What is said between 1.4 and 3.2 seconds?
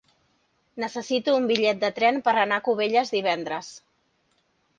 bitllet de tren per anar a Cubelles